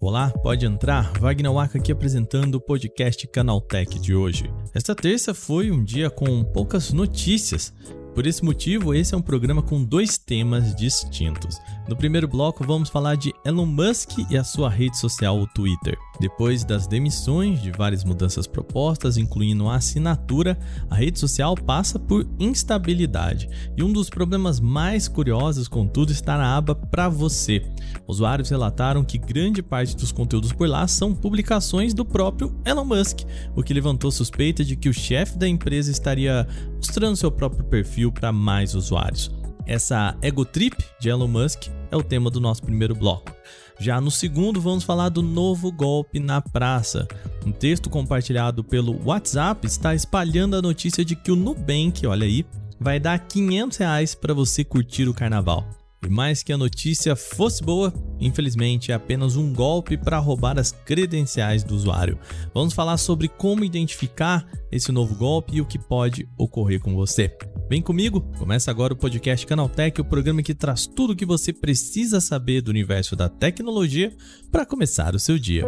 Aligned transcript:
Olá, 0.00 0.30
pode 0.42 0.66
entrar. 0.66 1.12
Wagner 1.18 1.52
Waka 1.52 1.78
aqui 1.78 1.90
apresentando 1.90 2.56
o 2.56 2.60
podcast 2.60 3.26
Canaltech 3.26 3.98
de 3.98 4.14
hoje. 4.14 4.52
Esta 4.74 4.94
terça 4.94 5.32
foi 5.34 5.70
um 5.70 5.82
dia 5.82 6.10
com 6.10 6.44
poucas 6.44 6.92
notícias. 6.92 7.72
Por 8.14 8.28
esse 8.28 8.44
motivo, 8.44 8.94
esse 8.94 9.12
é 9.12 9.18
um 9.18 9.22
programa 9.22 9.60
com 9.60 9.82
dois 9.82 10.16
temas 10.16 10.72
distintos. 10.76 11.60
No 11.88 11.96
primeiro 11.96 12.28
bloco, 12.28 12.64
vamos 12.64 12.88
falar 12.88 13.16
de 13.16 13.34
Elon 13.44 13.66
Musk 13.66 14.18
e 14.30 14.38
a 14.38 14.44
sua 14.44 14.70
rede 14.70 14.96
social, 14.96 15.36
o 15.36 15.48
Twitter. 15.48 15.98
Depois 16.20 16.64
das 16.64 16.86
demissões, 16.86 17.60
de 17.60 17.72
várias 17.72 18.04
mudanças 18.04 18.46
propostas, 18.46 19.16
incluindo 19.16 19.68
a 19.68 19.74
assinatura, 19.74 20.56
a 20.88 20.94
rede 20.94 21.18
social 21.18 21.56
passa 21.56 21.98
por 21.98 22.24
instabilidade. 22.38 23.48
E 23.76 23.82
um 23.82 23.92
dos 23.92 24.08
problemas 24.08 24.60
mais 24.60 25.08
curiosos, 25.08 25.66
contudo, 25.66 26.12
está 26.12 26.38
na 26.38 26.56
aba 26.56 26.74
Para 26.76 27.08
Você. 27.08 27.66
Usuários 28.06 28.48
relataram 28.48 29.02
que 29.02 29.18
grande 29.18 29.60
parte 29.60 29.96
dos 29.96 30.12
conteúdos 30.12 30.52
por 30.52 30.68
lá 30.68 30.86
são 30.86 31.12
publicações 31.12 31.92
do 31.92 32.04
próprio 32.04 32.54
Elon 32.64 32.84
Musk, 32.84 33.22
o 33.56 33.62
que 33.62 33.74
levantou 33.74 34.12
suspeita 34.12 34.64
de 34.64 34.76
que 34.76 34.88
o 34.88 34.94
chefe 34.94 35.36
da 35.36 35.48
empresa 35.48 35.90
estaria 35.90 36.46
mostrando 36.76 37.16
seu 37.16 37.30
próprio 37.30 37.64
perfil 37.64 38.03
para 38.12 38.32
mais 38.32 38.74
usuários. 38.74 39.30
Essa 39.66 40.16
ego 40.20 40.44
trip 40.44 40.76
de 41.00 41.08
Elon 41.08 41.28
Musk 41.28 41.68
é 41.90 41.96
o 41.96 42.02
tema 42.02 42.30
do 42.30 42.40
nosso 42.40 42.62
primeiro 42.62 42.94
bloco. 42.94 43.32
Já 43.78 44.00
no 44.00 44.10
segundo, 44.10 44.60
vamos 44.60 44.84
falar 44.84 45.08
do 45.08 45.22
novo 45.22 45.72
golpe 45.72 46.20
na 46.20 46.40
praça. 46.40 47.08
Um 47.44 47.50
texto 47.50 47.90
compartilhado 47.90 48.62
pelo 48.62 49.00
WhatsApp 49.04 49.66
está 49.66 49.94
espalhando 49.94 50.56
a 50.56 50.62
notícia 50.62 51.04
de 51.04 51.16
que 51.16 51.32
o 51.32 51.36
Nubank, 51.36 52.06
olha 52.06 52.26
aí, 52.26 52.46
vai 52.78 53.00
dar 53.00 53.18
500 53.18 53.78
reais 53.78 54.14
para 54.14 54.34
você 54.34 54.62
curtir 54.62 55.08
o 55.08 55.14
carnaval. 55.14 55.66
E 56.04 56.08
mais 56.08 56.42
que 56.42 56.52
a 56.52 56.58
notícia 56.58 57.16
fosse 57.16 57.62
boa, 57.62 57.92
infelizmente 58.20 58.92
é 58.92 58.94
apenas 58.94 59.36
um 59.36 59.52
golpe 59.54 59.96
para 59.96 60.18
roubar 60.18 60.58
as 60.58 60.70
credenciais 60.70 61.64
do 61.64 61.74
usuário. 61.74 62.18
Vamos 62.52 62.74
falar 62.74 62.98
sobre 62.98 63.26
como 63.26 63.64
identificar 63.64 64.46
esse 64.70 64.92
novo 64.92 65.14
golpe 65.14 65.56
e 65.56 65.60
o 65.62 65.66
que 65.66 65.78
pode 65.78 66.28
ocorrer 66.36 66.78
com 66.78 66.94
você. 66.94 67.34
Vem 67.66 67.80
comigo, 67.80 68.20
começa 68.38 68.70
agora 68.70 68.92
o 68.92 68.96
podcast 68.96 69.46
Canaltech, 69.46 69.98
o 69.98 70.04
programa 70.04 70.42
que 70.42 70.54
traz 70.54 70.86
tudo 70.86 71.14
o 71.14 71.16
que 71.16 71.24
você 71.24 71.50
precisa 71.50 72.20
saber 72.20 72.60
do 72.60 72.68
universo 72.68 73.16
da 73.16 73.26
tecnologia 73.26 74.12
para 74.52 74.66
começar 74.66 75.14
o 75.14 75.18
seu 75.18 75.38
dia. 75.38 75.64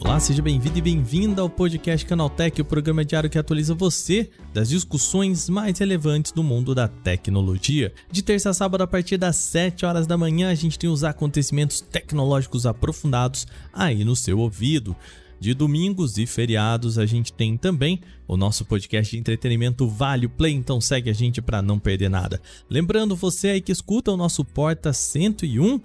Olá, 0.00 0.18
seja 0.18 0.42
bem-vindo 0.42 0.76
e 0.76 0.82
bem-vinda 0.82 1.40
ao 1.40 1.48
podcast 1.48 2.04
Canaltech, 2.04 2.60
o 2.60 2.64
programa 2.64 3.04
diário 3.04 3.30
que 3.30 3.38
atualiza 3.38 3.76
você 3.76 4.28
das 4.52 4.68
discussões 4.68 5.48
mais 5.48 5.78
relevantes 5.78 6.32
do 6.32 6.42
mundo 6.42 6.74
da 6.74 6.88
tecnologia. 6.88 7.92
De 8.10 8.22
terça 8.22 8.50
a 8.50 8.54
sábado, 8.54 8.82
a 8.82 8.86
partir 8.88 9.16
das 9.16 9.36
7 9.36 9.86
horas 9.86 10.06
da 10.06 10.18
manhã, 10.18 10.50
a 10.50 10.54
gente 10.54 10.78
tem 10.78 10.90
os 10.90 11.04
acontecimentos 11.04 11.80
tecnológicos 11.80 12.66
aprofundados 12.66 13.46
aí 13.72 14.04
no 14.04 14.16
seu 14.16 14.40
ouvido. 14.40 14.96
De 15.44 15.52
domingos 15.52 16.16
e 16.16 16.24
feriados, 16.24 16.96
a 16.96 17.04
gente 17.04 17.30
tem 17.30 17.54
também 17.54 18.00
o 18.26 18.34
nosso 18.34 18.64
podcast 18.64 19.14
de 19.14 19.20
entretenimento 19.20 19.86
Vale 19.86 20.26
Play, 20.26 20.54
então 20.54 20.80
segue 20.80 21.10
a 21.10 21.12
gente 21.12 21.42
para 21.42 21.60
não 21.60 21.78
perder 21.78 22.08
nada. 22.08 22.40
Lembrando 22.70 23.14
você 23.14 23.48
aí 23.48 23.60
que 23.60 23.70
escuta 23.70 24.10
o 24.10 24.16
nosso 24.16 24.42
Porta 24.42 24.90
101, 24.90 25.82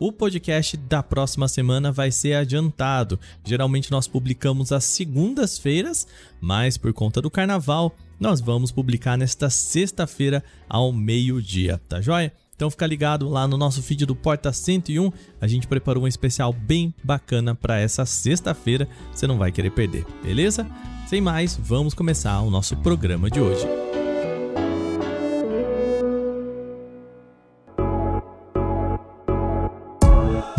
o 0.00 0.10
podcast 0.10 0.76
da 0.76 1.04
próxima 1.04 1.46
semana 1.46 1.92
vai 1.92 2.10
ser 2.10 2.34
adiantado. 2.34 3.16
Geralmente 3.44 3.92
nós 3.92 4.08
publicamos 4.08 4.72
às 4.72 4.82
segundas-feiras, 4.82 6.04
mas 6.40 6.76
por 6.76 6.92
conta 6.92 7.22
do 7.22 7.30
carnaval, 7.30 7.94
nós 8.18 8.40
vamos 8.40 8.72
publicar 8.72 9.16
nesta 9.16 9.48
sexta-feira 9.48 10.42
ao 10.68 10.92
meio-dia, 10.92 11.80
tá 11.88 12.00
joia? 12.00 12.32
Então 12.56 12.70
fica 12.70 12.86
ligado 12.86 13.28
lá 13.28 13.46
no 13.46 13.58
nosso 13.58 13.82
feed 13.82 14.06
do 14.06 14.16
Porta 14.16 14.50
101, 14.50 15.12
a 15.38 15.46
gente 15.46 15.66
preparou 15.66 16.04
um 16.04 16.08
especial 16.08 16.54
bem 16.54 16.92
bacana 17.04 17.54
para 17.54 17.78
essa 17.78 18.06
sexta-feira, 18.06 18.88
você 19.12 19.26
não 19.26 19.36
vai 19.36 19.52
querer 19.52 19.70
perder, 19.70 20.06
beleza? 20.22 20.66
Sem 21.06 21.20
mais, 21.20 21.54
vamos 21.62 21.92
começar 21.92 22.40
o 22.40 22.50
nosso 22.50 22.74
programa 22.78 23.30
de 23.30 23.40
hoje. 23.40 23.66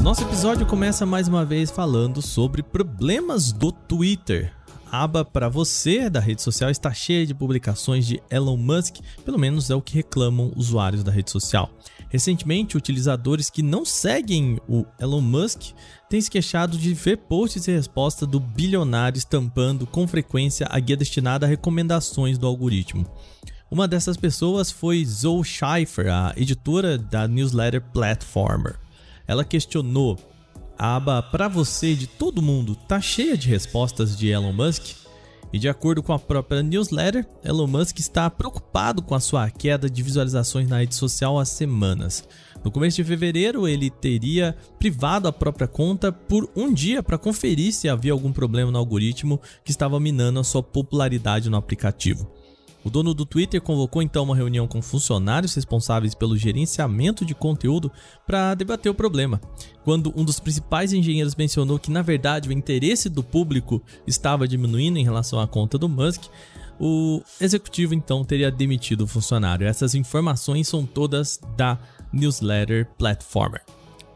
Nosso 0.04 0.22
episódio 0.22 0.66
começa 0.66 1.06
mais 1.06 1.28
uma 1.28 1.44
vez 1.44 1.70
falando 1.72 2.22
sobre 2.22 2.64
problemas 2.64 3.52
do 3.52 3.72
Twitter. 3.72 4.57
Aba 4.92 5.26
para 5.26 5.50
você 5.50 6.10
da 6.10 6.20
rede 6.20 6.42
social 6.42 6.70
está 6.70 6.94
cheia 6.94 7.26
de 7.26 7.34
publicações 7.34 8.06
de 8.06 8.22
Elon 8.30 8.58
Musk, 8.58 8.98
pelo 9.26 9.38
menos 9.38 9.70
é 9.70 9.76
o 9.76 9.82
que 9.82 9.96
reclamam 9.96 10.52
usuários 10.56 11.04
da 11.04 11.12
rede 11.12 11.32
social. 11.32 11.70
Recentemente, 12.10 12.78
utilizadores 12.78 13.50
que 13.50 13.62
não 13.62 13.84
seguem 13.84 14.60
o 14.68 14.86
Elon 15.00 15.22
Musk 15.22 15.74
têm 16.10 16.22
se 16.22 16.32
queixado 16.32 16.78
de 16.78 16.94
ver 16.94 17.18
posts 17.18 17.68
e 17.68 17.72
respostas 17.72 18.28
do 18.28 18.40
bilionário 18.40 19.18
estampando 19.18 19.86
com 19.86 20.08
frequência 20.08 20.68
a 20.70 20.80
guia 20.80 20.96
destinada 20.96 21.46
a 21.46 21.50
recomendações 21.50 22.38
do 22.38 22.48
algoritmo. 22.48 23.06
Uma 23.70 23.88
dessas 23.88 24.16
pessoas 24.16 24.72
foi 24.72 25.04
Zoe 25.04 25.44
Schiffer, 25.44 26.08
a 26.08 26.34
editora 26.38 26.98
da 26.98 27.28
newsletter 27.28 27.82
Platformer. 27.82 28.80
Ela 29.28 29.44
questionou: 29.44 30.18
a 30.78 30.96
aba 30.96 31.22
para 31.22 31.48
você 31.48 31.96
de 31.96 32.08
todo 32.08 32.42
mundo 32.42 32.76
tá 32.76 33.02
cheia 33.02 33.38
de 33.38 33.50
respostas 33.50 34.18
de 34.18 34.30
Elon 34.30 34.54
Musk? 34.54 34.96
E 35.52 35.58
de 35.58 35.70
acordo 35.70 36.04
com 36.04 36.12
a 36.12 36.20
própria 36.20 36.62
newsletter, 36.62 37.26
Elon 37.44 37.68
Musk 37.68 38.00
está 38.00 38.30
preocupado 38.30 39.02
com 39.02 39.16
a 39.16 39.20
sua 39.20 39.50
queda 39.50 39.90
de 39.90 40.04
visualizações 40.04 40.68
na 40.68 40.80
rede 40.80 40.94
social 40.94 41.40
há 41.40 41.46
semanas. 41.46 42.28
No 42.64 42.72
começo 42.72 42.98
de 42.98 43.04
fevereiro, 43.04 43.68
ele 43.68 43.90
teria 43.90 44.58
privado 44.78 45.28
a 45.28 45.34
própria 45.34 45.68
conta 45.68 46.12
por 46.12 46.50
um 46.56 46.74
dia 46.74 47.02
para 47.02 47.18
conferir 47.18 47.72
se 47.72 47.88
havia 47.88 48.12
algum 48.12 48.34
problema 48.34 48.72
no 48.72 48.78
algoritmo 48.78 49.40
que 49.64 49.72
estava 49.72 50.00
minando 50.00 50.40
a 50.40 50.44
sua 50.44 50.62
popularidade 50.62 51.50
no 51.50 51.56
aplicativo. 51.56 52.30
O 52.88 52.90
dono 52.90 53.14
do 53.14 53.26
Twitter 53.26 53.62
convocou 53.62 54.02
então 54.02 54.24
uma 54.24 54.34
reunião 54.34 54.66
com 54.66 54.82
funcionários 54.82 55.54
responsáveis 55.54 56.16
pelo 56.16 56.38
gerenciamento 56.38 57.26
de 57.26 57.36
conteúdo 57.36 57.92
para 58.26 58.56
debater 58.56 58.90
o 58.90 58.96
problema. 58.96 59.42
Quando 59.84 60.14
um 60.16 60.24
dos 60.24 60.40
principais 60.40 60.94
engenheiros 60.94 61.36
mencionou 61.36 61.78
que, 61.78 61.92
na 61.92 62.02
verdade, 62.02 62.48
o 62.48 62.54
interesse 62.54 63.10
do 63.10 63.22
público 63.22 63.84
estava 64.08 64.48
diminuindo 64.48 64.98
em 64.98 65.04
relação 65.04 65.38
à 65.38 65.46
conta 65.46 65.78
do 65.78 65.90
Musk, 65.90 66.28
o 66.80 67.22
executivo 67.42 67.94
então 67.94 68.24
teria 68.24 68.50
demitido 68.50 69.02
o 69.02 69.08
funcionário. 69.08 69.68
Essas 69.68 69.94
informações 69.94 70.70
são 70.70 70.86
todas 70.86 71.42
da 71.58 71.78
newsletter 72.14 72.88
Platformer. 72.98 73.64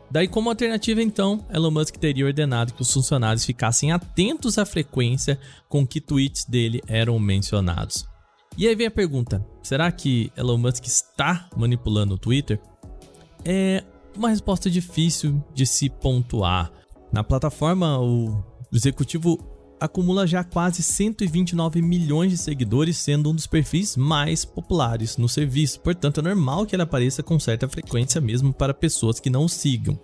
Daí, 0.09 0.29
como 0.29 0.49
alternativa, 0.49 1.01
então, 1.01 1.45
Elon 1.53 1.71
Musk 1.71 1.97
teria 1.97 2.25
ordenado 2.25 2.71
que 2.71 2.81
os 2.81 2.93
funcionários 2.93 3.43
ficassem 3.43 3.91
atentos 3.91 4.57
à 4.57 4.65
frequência 4.65 5.37
com 5.67 5.85
que 5.85 5.99
tweets 5.99 6.45
dele 6.45 6.81
eram 6.87 7.19
mencionados. 7.19 8.09
E 8.57 8.67
aí 8.67 8.75
vem 8.75 8.87
a 8.87 8.91
pergunta: 8.91 9.45
será 9.63 9.91
que 9.91 10.31
Elon 10.35 10.57
Musk 10.57 10.85
está 10.85 11.49
manipulando 11.55 12.15
o 12.15 12.17
Twitter? 12.17 12.59
É 13.43 13.83
uma 14.15 14.29
resposta 14.29 14.69
difícil 14.69 15.43
de 15.53 15.65
se 15.65 15.89
pontuar. 15.89 16.71
Na 17.11 17.23
plataforma, 17.23 17.99
o 17.99 18.43
executivo 18.71 19.37
acumula 19.79 20.27
já 20.27 20.43
quase 20.43 20.83
129 20.83 21.81
milhões 21.81 22.31
de 22.31 22.37
seguidores, 22.37 22.97
sendo 22.97 23.31
um 23.31 23.35
dos 23.35 23.47
perfis 23.47 23.97
mais 23.97 24.45
populares 24.45 25.17
no 25.17 25.27
serviço. 25.27 25.79
Portanto, 25.79 26.19
é 26.19 26.23
normal 26.23 26.65
que 26.65 26.75
ele 26.75 26.83
apareça 26.83 27.23
com 27.23 27.39
certa 27.39 27.67
frequência 27.67 28.21
mesmo 28.21 28.53
para 28.53 28.73
pessoas 28.73 29.19
que 29.19 29.29
não 29.29 29.45
o 29.45 29.49
sigam. 29.49 29.99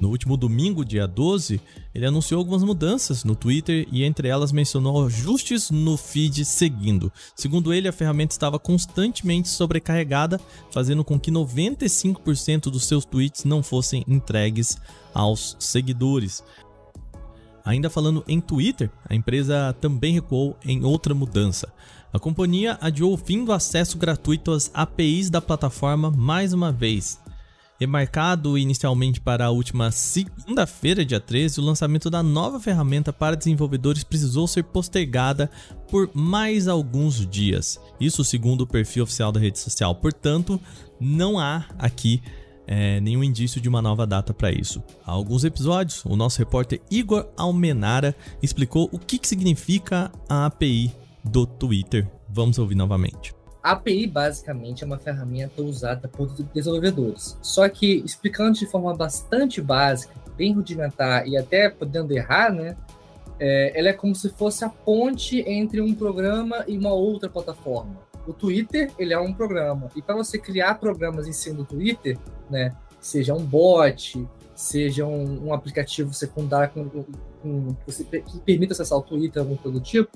No 0.00 0.10
último 0.10 0.36
domingo, 0.36 0.84
dia 0.84 1.08
12, 1.08 1.60
ele 1.92 2.06
anunciou 2.06 2.38
algumas 2.38 2.62
mudanças 2.62 3.24
no 3.24 3.34
Twitter 3.34 3.86
e 3.90 4.04
entre 4.04 4.28
elas 4.28 4.52
mencionou 4.52 5.06
ajustes 5.06 5.70
no 5.70 5.96
feed 5.96 6.44
seguindo. 6.44 7.12
Segundo 7.34 7.72
ele, 7.72 7.88
a 7.88 7.92
ferramenta 7.92 8.32
estava 8.32 8.58
constantemente 8.58 9.48
sobrecarregada, 9.48 10.40
fazendo 10.70 11.04
com 11.04 11.18
que 11.18 11.32
95% 11.32 12.70
dos 12.70 12.86
seus 12.86 13.04
tweets 13.04 13.44
não 13.44 13.62
fossem 13.62 14.04
entregues 14.06 14.78
aos 15.12 15.56
seguidores. 15.58 16.44
Ainda 17.64 17.90
falando 17.90 18.24
em 18.26 18.40
Twitter, 18.40 18.90
a 19.06 19.14
empresa 19.14 19.76
também 19.80 20.14
recuou 20.14 20.56
em 20.64 20.84
outra 20.84 21.12
mudança. 21.12 21.72
A 22.12 22.18
companhia 22.18 22.78
adiou 22.80 23.12
o 23.12 23.18
fim 23.18 23.44
do 23.44 23.52
acesso 23.52 23.98
gratuito 23.98 24.52
às 24.52 24.70
APIs 24.72 25.28
da 25.28 25.42
plataforma 25.42 26.10
mais 26.10 26.52
uma 26.54 26.72
vez. 26.72 27.20
Remarcado 27.78 28.58
inicialmente 28.58 29.20
para 29.20 29.46
a 29.46 29.50
última 29.50 29.92
segunda-feira, 29.92 31.04
dia 31.04 31.20
13, 31.20 31.60
o 31.60 31.62
lançamento 31.62 32.10
da 32.10 32.24
nova 32.24 32.58
ferramenta 32.58 33.12
para 33.12 33.36
desenvolvedores 33.36 34.02
precisou 34.02 34.48
ser 34.48 34.64
postergada 34.64 35.48
por 35.88 36.10
mais 36.12 36.66
alguns 36.66 37.24
dias. 37.24 37.80
Isso 38.00 38.24
segundo 38.24 38.62
o 38.62 38.66
perfil 38.66 39.04
oficial 39.04 39.30
da 39.30 39.38
rede 39.38 39.60
social. 39.60 39.94
Portanto, 39.94 40.60
não 40.98 41.38
há 41.38 41.66
aqui 41.78 42.20
é, 42.66 43.00
nenhum 43.00 43.22
indício 43.22 43.60
de 43.60 43.68
uma 43.68 43.80
nova 43.80 44.04
data 44.04 44.34
para 44.34 44.50
isso. 44.50 44.82
Há 45.06 45.12
alguns 45.12 45.44
episódios, 45.44 46.04
o 46.04 46.16
nosso 46.16 46.40
repórter 46.40 46.80
Igor 46.90 47.28
Almenara 47.36 48.12
explicou 48.42 48.88
o 48.90 48.98
que, 48.98 49.20
que 49.20 49.28
significa 49.28 50.10
a 50.28 50.46
API 50.46 50.92
do 51.22 51.46
Twitter. 51.46 52.10
Vamos 52.28 52.58
ouvir 52.58 52.74
novamente. 52.74 53.37
API 53.62 54.06
basicamente 54.06 54.84
é 54.84 54.86
uma 54.86 54.98
ferramenta 54.98 55.62
usada 55.62 56.08
por 56.08 56.28
desenvolvedores. 56.54 57.36
Só 57.42 57.68
que, 57.68 58.02
explicando 58.04 58.58
de 58.58 58.66
forma 58.66 58.94
bastante 58.94 59.60
básica, 59.60 60.14
bem 60.36 60.52
rudimentar 60.54 61.26
e 61.26 61.36
até 61.36 61.68
podendo 61.68 62.12
errar, 62.12 62.52
né? 62.52 62.76
É, 63.40 63.78
ela 63.78 63.88
é 63.88 63.92
como 63.92 64.14
se 64.14 64.30
fosse 64.30 64.64
a 64.64 64.68
ponte 64.68 65.40
entre 65.48 65.80
um 65.80 65.94
programa 65.94 66.64
e 66.66 66.76
uma 66.76 66.92
outra 66.92 67.28
plataforma. 67.28 67.96
O 68.26 68.32
Twitter, 68.32 68.90
ele 68.98 69.12
é 69.12 69.18
um 69.18 69.32
programa. 69.32 69.90
E 69.94 70.02
para 70.02 70.14
você 70.14 70.38
criar 70.38 70.74
programas 70.74 71.26
em 71.26 71.32
cima 71.32 71.56
do 71.56 71.64
Twitter, 71.64 72.18
né? 72.50 72.74
Seja 73.00 73.32
um 73.32 73.44
bot, 73.44 74.26
seja 74.54 75.06
um, 75.06 75.46
um 75.46 75.54
aplicativo 75.54 76.12
secundário 76.12 76.72
com, 76.74 76.88
com, 76.88 77.04
com, 77.42 77.76
que 77.86 78.40
permita 78.44 78.72
acessar 78.72 78.98
o 78.98 79.02
Twitter, 79.02 79.40
algum 79.40 79.56
coisa 79.56 79.78
do 79.78 79.82
tipo, 79.82 80.10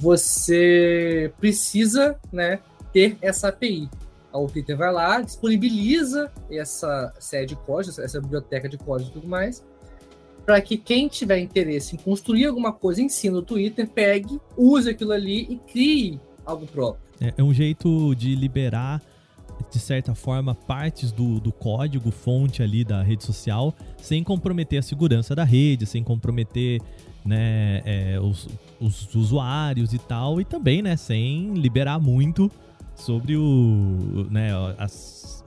você 0.00 1.32
precisa 1.38 2.18
né, 2.32 2.60
ter 2.92 3.16
essa 3.20 3.48
API. 3.48 3.88
O 4.32 4.46
Twitter 4.46 4.76
vai 4.76 4.92
lá, 4.92 5.20
disponibiliza 5.20 6.30
essa 6.50 7.12
série 7.18 7.46
de 7.46 7.56
código, 7.56 8.00
essa 8.00 8.20
biblioteca 8.20 8.68
de 8.68 8.78
código 8.78 9.10
e 9.10 9.12
tudo 9.14 9.26
mais, 9.26 9.64
para 10.46 10.60
que 10.60 10.76
quem 10.76 11.08
tiver 11.08 11.38
interesse 11.38 11.96
em 11.96 11.98
construir 11.98 12.46
alguma 12.46 12.72
coisa 12.72 13.02
em 13.02 13.08
si 13.08 13.28
no 13.30 13.42
Twitter 13.42 13.88
pegue, 13.88 14.40
use 14.56 14.88
aquilo 14.88 15.12
ali 15.12 15.46
e 15.50 15.56
crie 15.70 16.20
algo 16.46 16.66
próprio. 16.66 17.02
É, 17.20 17.34
é 17.36 17.42
um 17.42 17.52
jeito 17.52 18.14
de 18.14 18.34
liberar, 18.34 19.02
de 19.70 19.78
certa 19.78 20.14
forma, 20.14 20.54
partes 20.54 21.12
do, 21.12 21.40
do 21.40 21.52
código 21.52 22.10
fonte 22.10 22.62
ali 22.62 22.84
da 22.84 23.02
rede 23.02 23.24
social, 23.24 23.74
sem 23.96 24.22
comprometer 24.22 24.78
a 24.78 24.82
segurança 24.82 25.34
da 25.34 25.44
rede, 25.44 25.86
sem 25.86 26.02
comprometer 26.02 26.80
né, 27.24 27.82
é, 27.84 28.20
os, 28.20 28.48
os 28.80 29.14
usuários 29.14 29.92
e 29.92 29.98
tal, 29.98 30.40
e 30.40 30.44
também, 30.44 30.82
né, 30.82 30.96
sem 30.96 31.52
liberar 31.54 31.98
muito 31.98 32.50
sobre 32.94 33.36
o, 33.36 34.26
né, 34.30 34.50
as, 34.78 35.44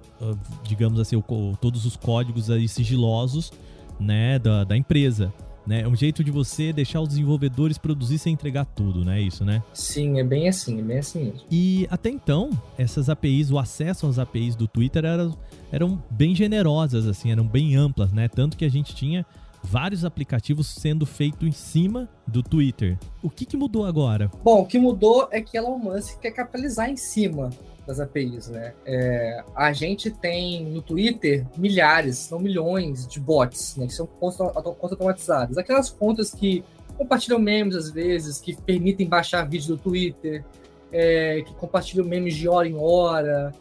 digamos 0.64 1.00
assim, 1.00 1.16
o, 1.16 1.24
todos 1.60 1.86
os 1.86 1.96
códigos 1.96 2.50
aí 2.50 2.68
sigilosos, 2.68 3.52
né, 4.00 4.40
da, 4.40 4.64
da 4.64 4.78
empresa. 4.78 5.34
Né? 5.66 5.82
É 5.82 5.88
um 5.88 5.96
jeito 5.96 6.24
de 6.24 6.32
você 6.32 6.74
deixar 6.74 7.02
os 7.02 7.10
desenvolvedores 7.10 7.78
produzir 7.78 8.18
sem 8.18 8.34
entregar 8.34 8.66
tudo, 8.66 9.06
né? 9.06 9.22
Isso, 9.22 9.46
né? 9.46 9.62
Sim, 9.74 10.20
é 10.20 10.24
bem 10.24 10.48
assim, 10.48 10.80
é 10.80 10.82
bem 10.82 10.98
assim 10.98 11.26
mesmo. 11.26 11.42
E 11.52 11.88
até 11.90 12.10
então, 12.10 12.50
essas 12.78 13.10
APIs, 13.10 13.52
o 13.52 13.60
acesso 13.60 14.08
às 14.08 14.18
APIs 14.18 14.56
do 14.56 14.68
Twitter 14.68 15.06
eram, 15.06 15.38
eram 15.72 16.04
bem 16.10 16.36
generosas, 16.36 17.08
assim, 17.08 17.32
eram 17.32 17.46
bem 17.46 17.76
amplas, 17.76 18.12
né? 18.12 18.28
Tanto 18.28 18.58
que 18.58 18.66
a 18.66 18.70
gente 18.70 18.96
tinha 18.96 19.26
vários 19.64 20.04
aplicativos 20.04 20.68
sendo 20.68 21.06
feitos 21.06 21.48
em 21.48 21.52
cima 21.52 22.10
do 22.28 22.42
Twitter. 22.42 22.98
O 23.22 23.30
que, 23.30 23.46
que 23.46 23.58
mudou 23.58 23.86
agora? 23.86 24.30
Bom, 24.44 24.62
o 24.62 24.66
que 24.66 24.80
mudou 24.80 25.28
é 25.32 25.42
que 25.42 25.58
Elon 25.58 25.78
Musk 25.78 26.20
quer 26.20 26.32
capitalizar 26.32 26.90
em 26.90 26.98
cima 26.98 27.50
das 27.86 28.00
APIs, 28.00 28.48
né? 28.48 28.74
É, 28.86 29.44
a 29.56 29.74
gente 29.74 30.10
tem 30.10 30.66
no 30.66 30.82
Twitter 30.82 31.46
milhares, 31.58 32.30
não 32.30 32.40
milhões 32.40 33.08
de 33.08 33.20
bots, 33.20 33.76
né? 33.76 33.88
Que 33.88 33.94
são 33.94 34.06
contas, 34.06 34.40
automatizadas. 34.40 35.58
Aquelas 35.58 35.90
contas 35.90 36.32
que 36.32 36.64
compartilham 36.98 37.40
memes 37.40 37.76
às 37.76 37.90
vezes, 37.90 38.40
que 38.40 38.56
permitem 38.56 39.08
baixar 39.08 39.48
vídeo 39.48 39.76
do 39.76 39.78
Twitter, 39.78 40.44
é, 40.92 41.42
que 41.42 41.54
compartilham 41.56 42.06
memes 42.06 42.36
de 42.36 42.48
hora 42.48 42.68
em 42.68 42.76
hora, 42.78 43.52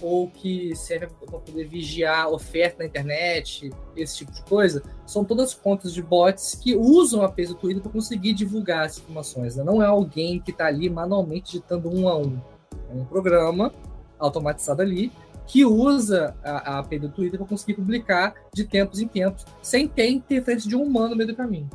ou 0.00 0.28
que 0.28 0.74
serve 0.74 1.08
para 1.24 1.38
poder 1.38 1.66
vigiar 1.66 2.28
oferta 2.30 2.78
na 2.80 2.86
internet, 2.86 3.70
esse 3.96 4.18
tipo 4.18 4.32
de 4.32 4.42
coisa, 4.42 4.82
são 5.06 5.24
todas 5.24 5.54
contas 5.54 5.92
de 5.92 6.02
bots 6.02 6.54
que 6.54 6.76
usam 6.76 7.22
a 7.22 7.26
APIs 7.26 7.48
do 7.48 7.54
Twitter 7.54 7.82
para 7.82 7.92
conseguir 7.92 8.32
divulgar 8.32 8.86
as 8.86 8.98
informações. 8.98 9.56
Né? 9.56 9.64
Não 9.64 9.82
é 9.82 9.86
alguém 9.86 10.40
que 10.40 10.50
está 10.50 10.66
ali 10.66 10.90
manualmente 10.90 11.52
digitando 11.52 11.88
um 11.88 12.08
a 12.08 12.16
um. 12.16 12.40
É 12.90 12.94
um 12.94 13.04
programa 13.04 13.72
automatizado 14.18 14.82
ali 14.82 15.12
que 15.46 15.64
usa 15.64 16.36
a, 16.42 16.74
a 16.74 16.78
API 16.80 16.98
do 16.98 17.08
Twitter 17.08 17.38
para 17.38 17.48
conseguir 17.48 17.74
publicar 17.74 18.34
de 18.52 18.64
tempos 18.64 19.00
em 19.00 19.06
tempos, 19.06 19.44
sem 19.62 19.86
ter 19.86 20.10
interferência 20.10 20.68
de 20.68 20.76
um 20.76 20.82
humano 20.82 21.10
no 21.10 21.16
meio 21.16 21.28
do 21.28 21.36
caminho. 21.36 21.70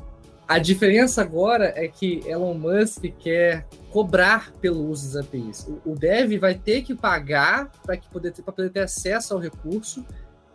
A 0.51 0.59
diferença 0.59 1.21
agora 1.21 1.71
é 1.77 1.87
que 1.87 2.21
Elon 2.27 2.55
Musk 2.55 3.05
quer 3.17 3.65
cobrar 3.89 4.51
pelo 4.59 4.85
uso 4.85 5.13
das 5.13 5.25
APIs. 5.25 5.65
O, 5.65 5.91
o 5.91 5.95
dev 5.95 6.37
vai 6.37 6.55
ter 6.55 6.81
que 6.81 6.93
pagar 6.93 7.71
para 7.81 7.97
poder, 8.11 8.31
ter, 8.31 8.41
poder 8.41 8.69
ter 8.69 8.81
acesso 8.81 9.33
ao 9.33 9.39
recurso 9.39 10.05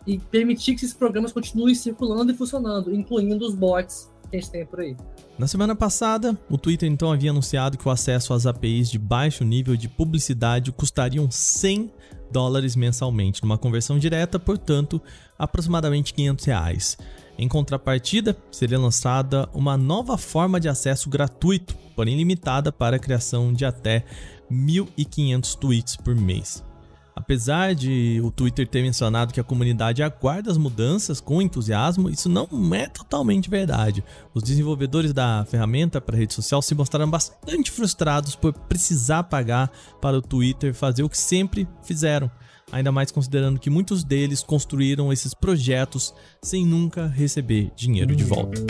e 0.05 0.19
permitir 0.19 0.75
que 0.75 0.85
esses 0.85 0.93
programas 0.93 1.31
continuem 1.31 1.73
circulando 1.73 2.31
e 2.31 2.35
funcionando, 2.35 2.93
incluindo 2.93 3.43
os 3.43 3.55
bots 3.55 4.11
que 4.29 4.37
a 4.37 4.39
gente 4.39 4.51
tem 4.51 4.67
por 4.67 4.81
aí. 4.81 4.95
Na 5.35 5.47
semana 5.47 5.75
passada, 5.75 6.37
o 6.47 6.59
Twitter 6.59 6.87
então 6.87 7.11
havia 7.11 7.31
anunciado 7.31 7.75
que 7.75 7.87
o 7.87 7.91
acesso 7.91 8.35
às 8.35 8.45
APIs 8.45 8.91
de 8.91 8.99
baixo 8.99 9.43
nível 9.43 9.75
de 9.75 9.89
publicidade 9.89 10.71
custariam 10.71 11.27
100 11.31 11.91
dólares 12.31 12.75
mensalmente, 12.75 13.41
numa 13.41 13.57
conversão 13.57 13.97
direta, 13.97 14.37
portanto, 14.37 15.01
aproximadamente 15.39 16.13
500 16.13 16.45
reais. 16.45 16.97
Em 17.37 17.47
contrapartida, 17.47 18.35
seria 18.51 18.79
lançada 18.79 19.47
uma 19.53 19.77
nova 19.77 20.17
forma 20.17 20.59
de 20.59 20.67
acesso 20.67 21.09
gratuito, 21.09 21.75
porém 21.95 22.17
limitada 22.17 22.71
para 22.71 22.95
a 22.95 22.99
criação 22.99 23.53
de 23.53 23.63
até 23.63 24.03
1.500 24.51 25.55
tweets 25.55 25.95
por 25.95 26.15
mês. 26.15 26.63
Apesar 27.15 27.73
de 27.73 28.21
o 28.23 28.29
Twitter 28.29 28.67
ter 28.67 28.83
mencionado 28.83 29.33
que 29.33 29.39
a 29.39 29.43
comunidade 29.43 30.03
aguarda 30.03 30.51
as 30.51 30.57
mudanças 30.57 31.19
com 31.19 31.41
entusiasmo, 31.41 32.09
isso 32.09 32.29
não 32.29 32.47
é 32.73 32.87
totalmente 32.87 33.49
verdade. 33.49 34.03
Os 34.35 34.43
desenvolvedores 34.43 35.13
da 35.13 35.43
ferramenta 35.49 35.99
para 35.99 36.15
rede 36.15 36.35
social 36.35 36.61
se 36.61 36.75
mostraram 36.75 37.09
bastante 37.09 37.71
frustrados 37.71 38.35
por 38.35 38.53
precisar 38.53 39.23
pagar 39.23 39.71
para 39.99 40.17
o 40.17 40.21
Twitter 40.21 40.75
fazer 40.75 41.01
o 41.01 41.09
que 41.09 41.17
sempre 41.17 41.67
fizeram 41.81 42.31
ainda 42.71 42.91
mais 42.91 43.11
considerando 43.11 43.59
que 43.59 43.69
muitos 43.69 44.03
deles 44.03 44.43
construíram 44.43 45.11
esses 45.11 45.33
projetos 45.33 46.13
sem 46.41 46.65
nunca 46.65 47.07
receber 47.07 47.71
dinheiro 47.75 48.15
de 48.15 48.23
volta. 48.23 48.61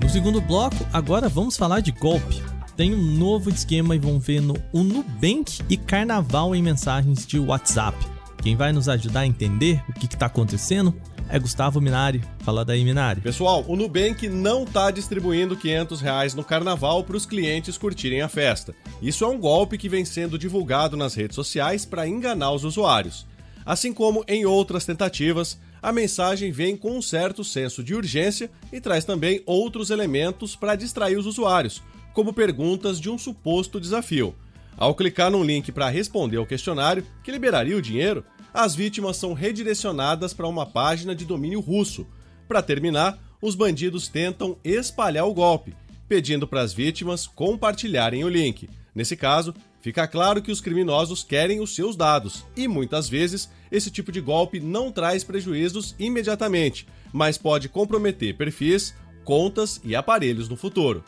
No 0.00 0.08
segundo 0.08 0.40
bloco, 0.40 0.86
agora 0.92 1.28
vamos 1.28 1.56
falar 1.56 1.80
de 1.80 1.92
golpe. 1.92 2.42
Tem 2.76 2.94
um 2.94 3.02
novo 3.02 3.50
esquema 3.50 3.94
e 3.94 3.98
vão 3.98 4.18
ver 4.18 4.40
no 4.40 4.54
Nubank 4.72 5.62
e 5.68 5.76
Carnaval 5.76 6.54
em 6.54 6.62
mensagens 6.62 7.26
de 7.26 7.38
WhatsApp. 7.38 8.11
Quem 8.42 8.56
vai 8.56 8.72
nos 8.72 8.88
ajudar 8.88 9.20
a 9.20 9.26
entender 9.26 9.80
o 9.88 9.92
que 9.92 10.06
está 10.06 10.26
acontecendo 10.26 10.92
é 11.28 11.38
Gustavo 11.38 11.80
Minari. 11.80 12.20
Fala 12.40 12.64
daí, 12.64 12.82
Minari. 12.84 13.20
Pessoal, 13.20 13.64
o 13.68 13.76
Nubank 13.76 14.28
não 14.28 14.64
está 14.64 14.90
distribuindo 14.90 15.56
500 15.56 16.00
reais 16.00 16.34
no 16.34 16.42
carnaval 16.42 17.04
para 17.04 17.16
os 17.16 17.24
clientes 17.24 17.78
curtirem 17.78 18.20
a 18.20 18.28
festa. 18.28 18.74
Isso 19.00 19.24
é 19.24 19.28
um 19.28 19.38
golpe 19.38 19.78
que 19.78 19.88
vem 19.88 20.04
sendo 20.04 20.36
divulgado 20.36 20.96
nas 20.96 21.14
redes 21.14 21.36
sociais 21.36 21.86
para 21.86 22.08
enganar 22.08 22.50
os 22.50 22.64
usuários. 22.64 23.28
Assim 23.64 23.92
como 23.92 24.24
em 24.26 24.44
outras 24.44 24.84
tentativas, 24.84 25.56
a 25.80 25.92
mensagem 25.92 26.50
vem 26.50 26.76
com 26.76 26.98
um 26.98 27.02
certo 27.02 27.44
senso 27.44 27.82
de 27.82 27.94
urgência 27.94 28.50
e 28.72 28.80
traz 28.80 29.04
também 29.04 29.40
outros 29.46 29.90
elementos 29.90 30.56
para 30.56 30.74
distrair 30.74 31.16
os 31.16 31.26
usuários, 31.26 31.80
como 32.12 32.32
perguntas 32.32 33.00
de 33.00 33.08
um 33.08 33.16
suposto 33.16 33.80
desafio. 33.80 34.34
Ao 34.76 34.94
clicar 34.94 35.30
num 35.30 35.44
link 35.44 35.70
para 35.70 35.88
responder 35.88 36.38
ao 36.38 36.46
questionário, 36.46 37.06
que 37.22 37.30
liberaria 37.30 37.76
o 37.76 37.82
dinheiro, 37.82 38.24
as 38.52 38.74
vítimas 38.74 39.16
são 39.16 39.32
redirecionadas 39.32 40.34
para 40.34 40.48
uma 40.48 40.66
página 40.66 41.14
de 41.14 41.24
domínio 41.24 41.60
russo. 41.60 42.06
Para 42.46 42.62
terminar, 42.62 43.18
os 43.40 43.54
bandidos 43.54 44.08
tentam 44.08 44.56
espalhar 44.62 45.26
o 45.26 45.34
golpe, 45.34 45.74
pedindo 46.08 46.46
para 46.46 46.60
as 46.60 46.72
vítimas 46.72 47.26
compartilharem 47.26 48.24
o 48.24 48.28
link. 48.28 48.68
Nesse 48.94 49.16
caso, 49.16 49.54
fica 49.80 50.06
claro 50.06 50.42
que 50.42 50.52
os 50.52 50.60
criminosos 50.60 51.24
querem 51.24 51.60
os 51.60 51.74
seus 51.74 51.96
dados 51.96 52.44
e 52.56 52.68
muitas 52.68 53.08
vezes 53.08 53.48
esse 53.70 53.90
tipo 53.90 54.12
de 54.12 54.20
golpe 54.20 54.60
não 54.60 54.92
traz 54.92 55.24
prejuízos 55.24 55.94
imediatamente, 55.98 56.86
mas 57.12 57.38
pode 57.38 57.68
comprometer 57.68 58.36
perfis, 58.36 58.94
contas 59.24 59.80
e 59.82 59.96
aparelhos 59.96 60.48
no 60.48 60.56
futuro. 60.56 61.02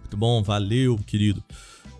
Muito 0.00 0.16
bom, 0.16 0.42
valeu, 0.42 0.98
querido. 1.04 1.42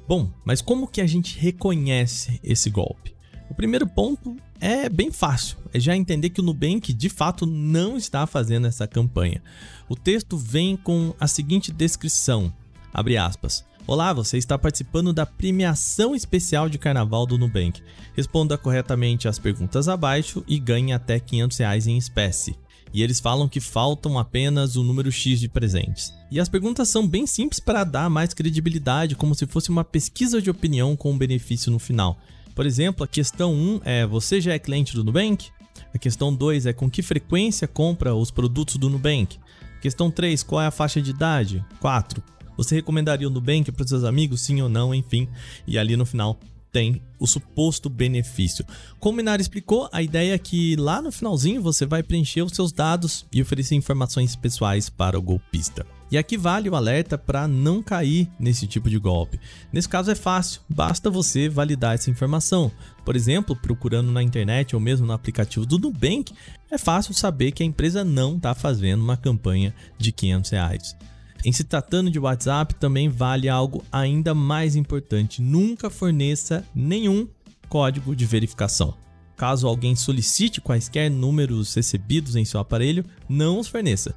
Bom, 0.08 0.30
mas 0.44 0.62
como 0.62 0.86
que 0.86 1.00
a 1.00 1.06
gente 1.06 1.38
reconhece 1.38 2.40
esse 2.42 2.70
golpe? 2.70 3.14
O 3.50 3.54
primeiro 3.54 3.86
ponto 3.86 4.36
é 4.60 4.88
bem 4.88 5.10
fácil, 5.10 5.58
é 5.72 5.80
já 5.80 5.96
entender 5.96 6.30
que 6.30 6.40
o 6.40 6.44
Nubank 6.44 6.92
de 6.92 7.08
fato 7.08 7.44
não 7.44 7.96
está 7.96 8.26
fazendo 8.26 8.66
essa 8.66 8.86
campanha. 8.86 9.42
O 9.88 9.96
texto 9.96 10.36
vem 10.36 10.76
com 10.76 11.14
a 11.18 11.26
seguinte 11.26 11.72
descrição, 11.72 12.52
abre 12.92 13.16
aspas, 13.16 13.64
Olá, 13.88 14.12
você 14.12 14.36
está 14.36 14.58
participando 14.58 15.12
da 15.12 15.24
premiação 15.24 16.12
especial 16.12 16.68
de 16.68 16.76
carnaval 16.76 17.24
do 17.24 17.38
Nubank. 17.38 17.80
Responda 18.16 18.58
corretamente 18.58 19.28
as 19.28 19.38
perguntas 19.38 19.86
abaixo 19.86 20.42
e 20.48 20.58
ganhe 20.58 20.92
até 20.92 21.20
500 21.20 21.58
reais 21.58 21.86
em 21.86 21.96
espécie. 21.96 22.56
E 22.96 23.02
eles 23.02 23.20
falam 23.20 23.46
que 23.46 23.60
faltam 23.60 24.18
apenas 24.18 24.74
o 24.74 24.82
número 24.82 25.12
X 25.12 25.38
de 25.38 25.50
presentes. 25.50 26.14
E 26.30 26.40
as 26.40 26.48
perguntas 26.48 26.88
são 26.88 27.06
bem 27.06 27.26
simples 27.26 27.60
para 27.60 27.84
dar 27.84 28.08
mais 28.08 28.32
credibilidade, 28.32 29.14
como 29.14 29.34
se 29.34 29.44
fosse 29.44 29.68
uma 29.68 29.84
pesquisa 29.84 30.40
de 30.40 30.48
opinião 30.48 30.96
com 30.96 31.12
um 31.12 31.18
benefício 31.18 31.70
no 31.70 31.78
final. 31.78 32.18
Por 32.54 32.64
exemplo, 32.64 33.04
a 33.04 33.06
questão 33.06 33.52
1 33.52 33.80
é: 33.84 34.06
você 34.06 34.40
já 34.40 34.54
é 34.54 34.58
cliente 34.58 34.94
do 34.94 35.04
Nubank? 35.04 35.50
A 35.92 35.98
questão 35.98 36.34
2 36.34 36.64
é 36.64 36.72
com 36.72 36.88
que 36.88 37.02
frequência 37.02 37.68
compra 37.68 38.14
os 38.14 38.30
produtos 38.30 38.76
do 38.76 38.88
Nubank? 38.88 39.38
Questão 39.82 40.10
3, 40.10 40.42
qual 40.42 40.62
é 40.62 40.66
a 40.66 40.70
faixa 40.70 41.02
de 41.02 41.10
idade? 41.10 41.62
4. 41.80 42.22
Você 42.56 42.76
recomendaria 42.76 43.28
o 43.28 43.30
Nubank 43.30 43.70
para 43.72 43.86
seus 43.86 44.04
amigos, 44.04 44.40
sim 44.40 44.62
ou 44.62 44.70
não, 44.70 44.94
enfim. 44.94 45.28
E 45.66 45.76
ali 45.76 45.98
no 45.98 46.06
final 46.06 46.40
tem 46.76 47.00
o 47.18 47.26
suposto 47.26 47.88
benefício. 47.88 48.62
Como 49.00 49.16
Minari 49.16 49.40
explicou, 49.40 49.88
a 49.90 50.02
ideia 50.02 50.34
é 50.34 50.38
que 50.38 50.76
lá 50.76 51.00
no 51.00 51.10
finalzinho 51.10 51.62
você 51.62 51.86
vai 51.86 52.02
preencher 52.02 52.42
os 52.42 52.52
seus 52.52 52.70
dados 52.70 53.24
e 53.32 53.40
oferecer 53.40 53.74
informações 53.74 54.36
pessoais 54.36 54.90
para 54.90 55.18
o 55.18 55.22
golpista. 55.22 55.86
E 56.10 56.18
aqui 56.18 56.36
vale 56.36 56.68
o 56.68 56.76
alerta 56.76 57.16
para 57.16 57.48
não 57.48 57.82
cair 57.82 58.28
nesse 58.38 58.66
tipo 58.66 58.90
de 58.90 58.98
golpe. 58.98 59.40
Nesse 59.72 59.88
caso 59.88 60.10
é 60.10 60.14
fácil, 60.14 60.60
basta 60.68 61.08
você 61.08 61.48
validar 61.48 61.94
essa 61.94 62.10
informação. 62.10 62.70
Por 63.06 63.16
exemplo, 63.16 63.56
procurando 63.56 64.12
na 64.12 64.22
internet 64.22 64.76
ou 64.76 64.80
mesmo 64.80 65.06
no 65.06 65.14
aplicativo 65.14 65.64
do 65.64 65.78
Nubank, 65.78 66.34
é 66.70 66.76
fácil 66.76 67.14
saber 67.14 67.52
que 67.52 67.62
a 67.62 67.66
empresa 67.66 68.04
não 68.04 68.36
está 68.36 68.54
fazendo 68.54 69.02
uma 69.02 69.16
campanha 69.16 69.74
de 69.96 70.12
500 70.12 70.50
reais. 70.50 70.96
Em 71.44 71.52
se 71.52 71.64
tratando 71.64 72.10
de 72.10 72.18
WhatsApp, 72.18 72.74
também 72.74 73.08
vale 73.08 73.48
algo 73.48 73.84
ainda 73.90 74.34
mais 74.34 74.76
importante: 74.76 75.40
nunca 75.40 75.90
forneça 75.90 76.64
nenhum 76.74 77.28
código 77.68 78.14
de 78.14 78.24
verificação. 78.26 78.94
Caso 79.36 79.68
alguém 79.68 79.94
solicite 79.94 80.60
quaisquer 80.60 81.10
números 81.10 81.74
recebidos 81.74 82.36
em 82.36 82.44
seu 82.44 82.58
aparelho, 82.58 83.04
não 83.28 83.58
os 83.58 83.68
forneça. 83.68 84.14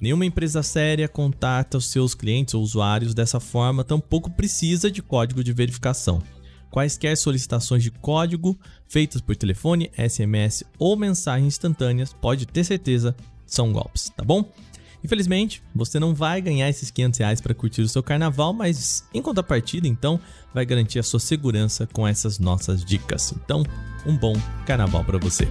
Nenhuma 0.00 0.26
empresa 0.26 0.62
séria 0.62 1.06
contata 1.06 1.78
os 1.78 1.86
seus 1.86 2.14
clientes 2.14 2.54
ou 2.54 2.62
usuários 2.62 3.14
dessa 3.14 3.38
forma, 3.38 3.84
tampouco 3.84 4.30
precisa 4.30 4.90
de 4.90 5.00
código 5.00 5.44
de 5.44 5.52
verificação. 5.52 6.20
Quaisquer 6.70 7.16
solicitações 7.16 7.82
de 7.82 7.90
código 7.90 8.58
feitas 8.88 9.20
por 9.20 9.36
telefone, 9.36 9.92
SMS 9.96 10.64
ou 10.78 10.96
mensagens 10.96 11.46
instantâneas, 11.46 12.12
pode 12.14 12.46
ter 12.46 12.64
certeza, 12.64 13.14
são 13.46 13.72
golpes, 13.72 14.10
tá 14.16 14.24
bom? 14.24 14.50
Infelizmente, 15.04 15.62
você 15.74 15.98
não 15.98 16.14
vai 16.14 16.40
ganhar 16.40 16.68
esses 16.68 16.90
500 16.90 17.18
reais 17.18 17.40
para 17.40 17.54
curtir 17.54 17.82
o 17.82 17.88
seu 17.88 18.02
carnaval, 18.02 18.52
mas 18.52 19.04
em 19.12 19.20
contrapartida, 19.20 19.88
então, 19.88 20.20
vai 20.54 20.64
garantir 20.64 20.98
a 20.98 21.02
sua 21.02 21.18
segurança 21.18 21.88
com 21.92 22.06
essas 22.06 22.38
nossas 22.38 22.84
dicas. 22.84 23.34
Então, 23.44 23.64
um 24.06 24.16
bom 24.16 24.34
carnaval 24.66 25.04
para 25.04 25.18
você. 25.18 25.48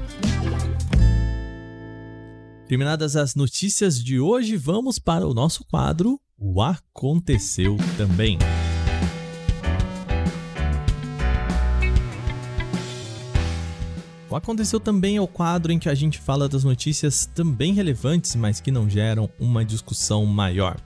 Terminadas 2.67 3.17
as 3.17 3.36
notícias 3.36 4.01
de 4.01 4.20
hoje, 4.20 4.55
vamos 4.55 4.98
para 4.98 5.27
o 5.27 5.34
nosso 5.34 5.65
quadro 5.65 6.20
O 6.38 6.62
Aconteceu 6.62 7.75
Também. 7.98 8.38
Aconteceu 14.41 14.79
também 14.79 15.19
o 15.19 15.27
quadro 15.27 15.71
em 15.71 15.77
que 15.77 15.88
a 15.88 15.93
gente 15.93 16.17
fala 16.17 16.50
das 16.50 16.63
notícias 16.63 17.27
também 17.27 17.75
relevantes, 17.75 18.36
mas 18.36 18.60
que 18.60 18.71
não 18.71 18.89
geram 18.89 19.29
uma 19.39 19.63
discussão 19.63 20.25
maior. 20.25 20.81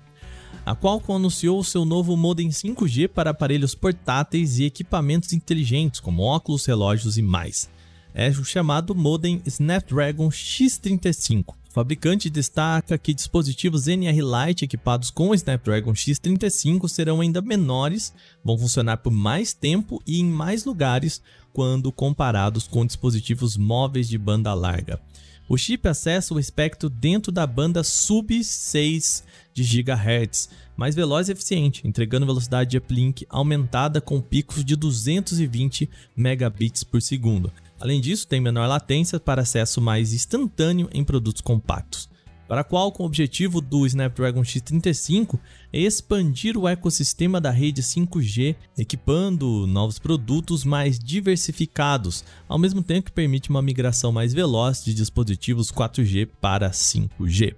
A 0.65 0.75
Qualcomm 0.75 1.15
anunciou 1.15 1.63
seu 1.63 1.85
novo 1.85 2.17
modem 2.17 2.49
5G 2.49 3.07
para 3.07 3.29
aparelhos 3.29 3.73
portáteis 3.73 4.59
e 4.59 4.65
equipamentos 4.65 5.31
inteligentes, 5.31 6.01
como 6.01 6.23
óculos, 6.23 6.65
relógios 6.65 7.17
e 7.17 7.21
mais. 7.21 7.69
É 8.13 8.27
o 8.27 8.43
chamado 8.43 8.93
modem 8.93 9.41
Snapdragon 9.45 10.27
X35. 10.27 11.55
Fabricante 11.75 12.29
destaca 12.29 12.97
que 12.97 13.13
dispositivos 13.13 13.85
NR 13.85 14.21
Lite 14.21 14.63
equipados 14.63 15.11
com 15.11 15.31
o 15.31 15.35
Snapdragon 15.35 15.91
X35 15.91 16.87
serão 16.87 17.19
ainda 17.19 17.41
menores, 17.41 18.13
vão 18.41 18.57
funcionar 18.57 18.95
por 18.99 19.11
mais 19.11 19.51
tempo 19.51 20.01
e 20.07 20.21
em 20.21 20.23
mais 20.23 20.63
lugares, 20.63 21.21
quando 21.51 21.91
comparados 21.91 22.65
com 22.65 22.85
dispositivos 22.85 23.57
móveis 23.57 24.07
de 24.07 24.17
banda 24.17 24.53
larga. 24.53 25.01
O 25.49 25.57
chip 25.57 25.85
acessa 25.85 26.33
o 26.33 26.39
espectro 26.39 26.89
dentro 26.89 27.29
da 27.29 27.45
banda 27.45 27.83
sub 27.83 28.41
6 28.41 29.25
de 29.53 29.61
GHz, 29.61 30.47
mais 30.77 30.95
veloz 30.95 31.27
e 31.27 31.33
eficiente, 31.33 31.85
entregando 31.85 32.25
velocidade 32.25 32.69
de 32.69 32.77
uplink 32.77 33.25
aumentada 33.29 33.99
com 33.99 34.21
picos 34.21 34.63
de 34.63 34.77
220 34.77 35.89
megabits 36.15 36.85
por 36.85 37.01
segundo. 37.01 37.51
Além 37.79 37.99
disso, 37.99 38.27
tem 38.27 38.39
menor 38.39 38.67
latência 38.67 39.19
para 39.19 39.41
acesso 39.41 39.81
mais 39.81 40.13
instantâneo 40.13 40.89
em 40.93 41.03
produtos 41.03 41.41
compactos 41.41 42.09
para 42.47 42.61
a 42.61 42.63
qual 42.63 42.91
com 42.91 43.03
o 43.03 43.05
objetivo 43.05 43.59
do 43.59 43.85
Snapdragon 43.85 44.41
X35 44.41 45.39
é 45.73 45.79
expandir 45.79 46.57
o 46.57 46.67
ecossistema 46.67 47.41
da 47.41 47.49
rede 47.49 47.81
5G, 47.81 48.55
equipando 48.77 49.65
novos 49.67 49.99
produtos 49.99 50.63
mais 50.63 50.99
diversificados, 50.99 52.23
ao 52.47 52.59
mesmo 52.59 52.83
tempo 52.83 53.07
que 53.07 53.11
permite 53.11 53.49
uma 53.49 53.61
migração 53.61 54.11
mais 54.11 54.33
veloz 54.33 54.83
de 54.83 54.93
dispositivos 54.93 55.71
4G 55.71 56.29
para 56.39 56.69
5G. 56.69 57.55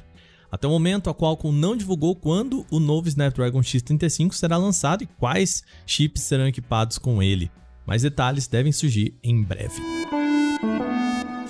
Até 0.49 0.65
o 0.65 0.71
momento, 0.71 1.09
a 1.09 1.13
Qualcomm 1.13 1.51
não 1.51 1.75
divulgou 1.75 2.15
quando 2.15 2.65
o 2.71 2.79
novo 2.79 3.09
Snapdragon 3.09 3.59
X35 3.59 4.31
será 4.31 4.55
lançado 4.55 5.03
e 5.03 5.07
quais 5.07 5.61
chips 5.85 6.21
serão 6.21 6.47
equipados 6.47 6.97
com 6.97 7.21
ele. 7.21 7.51
Mais 7.87 8.01
detalhes 8.01 8.47
devem 8.47 8.73
surgir 8.73 9.17
em 9.23 9.41
breve. 9.41 9.81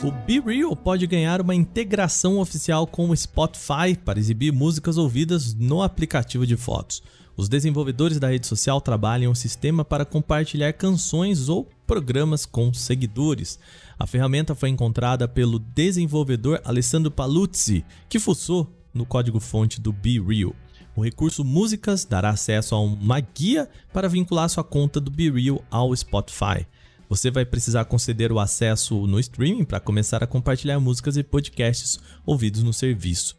O 0.04 0.12
Be 0.12 0.40
Real 0.40 0.76
pode 0.76 1.08
ganhar 1.08 1.42
uma 1.42 1.56
integração 1.56 2.38
oficial 2.38 2.86
com 2.86 3.10
o 3.10 3.18
Spotify 3.18 3.98
para 4.06 4.20
exibir 4.20 4.54
músicas 4.54 4.96
ouvidas 4.96 5.56
no 5.56 5.82
aplicativo 5.82 6.46
de 6.46 6.56
fotos. 6.56 7.02
Os 7.36 7.50
desenvolvedores 7.50 8.20
da 8.20 8.30
rede 8.30 8.46
social 8.46 8.80
trabalham 8.80 9.32
o 9.32 9.36
sistema 9.36 9.84
para 9.84 10.06
compartilhar 10.06 10.74
canções 10.74 11.50
ou 11.50 11.68
programas 11.88 12.46
com 12.46 12.72
seguidores. 12.72 13.58
A 13.98 14.06
ferramenta 14.06 14.54
foi 14.54 14.70
encontrada 14.70 15.28
pelo 15.28 15.58
desenvolvedor 15.58 16.62
Alessandro 16.64 17.10
Paluzzi, 17.10 17.84
que 18.08 18.20
fuçou 18.20 18.72
no 18.94 19.06
código-fonte 19.06 19.82
do 19.82 19.92
Be 19.92 20.20
Real. 20.20 20.54
O 20.98 21.04
recurso 21.04 21.46
Músicas 21.46 22.06
dará 22.06 22.32
acesso 22.32 22.74
a 22.74 22.82
uma 22.82 23.20
guia 23.20 23.70
para 23.94 24.10
vincular 24.10 24.50
sua 24.50 24.64
conta 24.64 25.00
do 25.00 25.12
Be 25.12 25.30
Real 25.30 25.64
ao 25.70 25.96
Spotify. 25.96 26.66
Você 27.08 27.30
vai 27.30 27.46
precisar 27.46 27.86
conceder 27.86 28.32
o 28.32 28.40
acesso 28.40 29.06
no 29.06 29.20
streaming 29.20 29.64
para 29.64 29.80
começar 29.80 30.24
a 30.24 30.28
compartilhar 30.28 30.80
músicas 30.80 31.16
e 31.16 31.22
podcasts 31.22 32.00
ouvidos 32.26 32.64
no 32.64 32.74
serviço. 32.74 33.38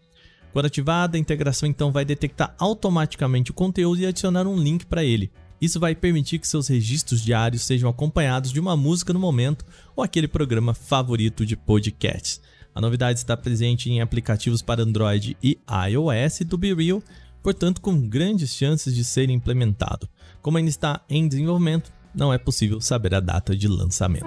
Quando 0.53 0.67
ativada, 0.67 1.17
a 1.17 1.21
integração 1.21 1.69
então 1.69 1.91
vai 1.91 2.05
detectar 2.05 2.55
automaticamente 2.61 3.51
o 3.51 3.55
conteúdo 3.55 4.03
e 4.03 4.07
adicionar 4.07 4.47
um 4.47 4.57
link 4.57 4.87
para 4.87 5.03
ele. 5.03 5.29
Isso 5.61 5.81
vai 5.81 5.97
permitir 5.97 6.39
que 6.39 6.47
seus 6.47 6.69
registros 6.69 7.21
diários 7.21 7.63
sejam 7.63 7.91
acompanhados 7.91 8.53
de 8.53 8.61
uma 8.61 8.77
música 8.77 9.13
no 9.13 9.19
momento 9.19 9.67
ou 9.97 10.05
aquele 10.05 10.29
programa 10.29 10.75
favorito 10.75 11.45
de 11.45 11.57
podcasts. 11.57 12.41
A 12.73 12.81
novidade 12.81 13.19
está 13.19 13.37
presente 13.37 13.91
em 13.91 14.01
aplicativos 14.01 14.63
para 14.63 14.85
Android 14.85 15.37
e 15.43 15.59
iOS 15.91 16.47
do 16.47 16.57
BeReal, 16.57 17.03
portanto 17.49 17.81
com 17.81 17.99
grandes 17.99 18.55
chances 18.55 18.95
de 18.95 19.03
ser 19.03 19.31
implementado. 19.31 20.07
Como 20.43 20.59
ainda 20.59 20.69
está 20.69 21.01
em 21.09 21.27
desenvolvimento, 21.27 21.91
não 22.15 22.31
é 22.31 22.37
possível 22.37 22.79
saber 22.79 23.15
a 23.15 23.21
data 23.21 23.57
de 23.57 23.67
lançamento. 23.67 24.27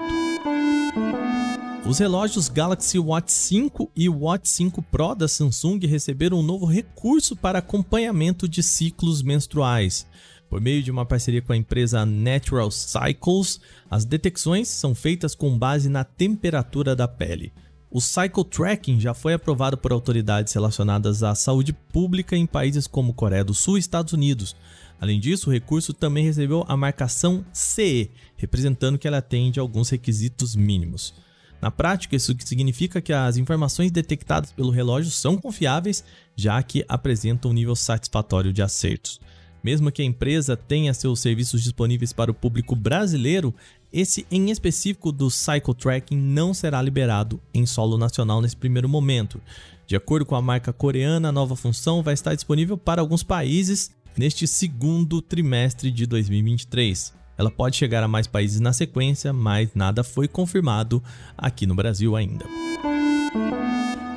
Os 1.85 1.99
relógios 1.99 2.49
Galaxy 2.49 2.97
Watch 2.97 3.31
5 3.31 3.91
e 3.95 4.09
Watch 4.09 4.49
5 4.49 4.81
Pro 4.81 5.13
da 5.13 5.27
Samsung 5.27 5.85
receberam 5.85 6.39
um 6.39 6.41
novo 6.41 6.65
recurso 6.65 7.35
para 7.35 7.59
acompanhamento 7.59 8.49
de 8.49 8.63
ciclos 8.63 9.21
menstruais. 9.21 10.07
Por 10.49 10.59
meio 10.59 10.81
de 10.81 10.89
uma 10.89 11.05
parceria 11.05 11.43
com 11.43 11.53
a 11.53 11.57
empresa 11.57 12.03
Natural 12.03 12.71
Cycles, 12.71 13.61
as 13.87 14.03
detecções 14.03 14.67
são 14.67 14.95
feitas 14.95 15.35
com 15.35 15.55
base 15.55 15.89
na 15.89 16.03
temperatura 16.03 16.95
da 16.95 17.07
pele. 17.07 17.53
O 17.91 17.99
Cycle 17.99 18.45
Tracking 18.45 18.99
já 18.99 19.13
foi 19.13 19.33
aprovado 19.33 19.77
por 19.77 19.91
autoridades 19.91 20.53
relacionadas 20.53 21.23
à 21.23 21.35
saúde 21.35 21.73
pública 21.73 22.37
em 22.37 22.45
países 22.45 22.87
como 22.87 23.13
Coreia 23.13 23.43
do 23.43 23.53
Sul 23.53 23.77
e 23.77 23.81
Estados 23.81 24.13
Unidos, 24.13 24.55
Além 25.01 25.19
disso, 25.19 25.49
o 25.49 25.51
recurso 25.51 25.95
também 25.95 26.23
recebeu 26.23 26.63
a 26.67 26.77
marcação 26.77 27.43
CE, 27.51 28.11
representando 28.37 28.99
que 28.99 29.07
ela 29.07 29.17
atende 29.17 29.59
alguns 29.59 29.89
requisitos 29.89 30.55
mínimos. 30.55 31.11
Na 31.59 31.71
prática, 31.71 32.15
isso 32.15 32.35
significa 32.45 33.01
que 33.01 33.11
as 33.11 33.35
informações 33.35 33.89
detectadas 33.89 34.51
pelo 34.51 34.69
relógio 34.69 35.09
são 35.09 35.37
confiáveis, 35.37 36.03
já 36.35 36.61
que 36.61 36.85
apresentam 36.87 37.49
um 37.49 37.53
nível 37.53 37.75
satisfatório 37.75 38.53
de 38.53 38.61
acertos. 38.61 39.19
Mesmo 39.63 39.91
que 39.91 40.03
a 40.03 40.05
empresa 40.05 40.55
tenha 40.55 40.93
seus 40.93 41.19
serviços 41.19 41.63
disponíveis 41.63 42.13
para 42.13 42.29
o 42.29 42.35
público 42.35 42.75
brasileiro, 42.75 43.55
esse 43.91 44.25
em 44.31 44.49
específico 44.49 45.11
do 45.11 45.29
Cycle 45.29 45.75
Tracking 45.75 46.17
não 46.17 46.53
será 46.53 46.81
liberado 46.81 47.41
em 47.53 47.65
solo 47.65 47.97
nacional 47.97 48.41
nesse 48.41 48.55
primeiro 48.55 48.87
momento. 48.87 49.41
De 49.85 49.95
acordo 49.95 50.25
com 50.25 50.35
a 50.35 50.41
marca 50.41 50.71
coreana, 50.71 51.29
a 51.29 51.31
nova 51.31 51.55
função 51.55 52.01
vai 52.01 52.13
estar 52.13 52.33
disponível 52.33 52.77
para 52.77 53.01
alguns 53.01 53.23
países 53.23 53.91
neste 54.17 54.47
segundo 54.47 55.21
trimestre 55.21 55.91
de 55.91 56.05
2023. 56.05 57.13
Ela 57.37 57.51
pode 57.51 57.75
chegar 57.75 58.03
a 58.03 58.07
mais 58.07 58.27
países 58.27 58.59
na 58.59 58.71
sequência, 58.71 59.33
mas 59.33 59.69
nada 59.73 60.03
foi 60.03 60.27
confirmado 60.27 61.03
aqui 61.37 61.65
no 61.65 61.75
Brasil 61.75 62.15
ainda. 62.15 62.45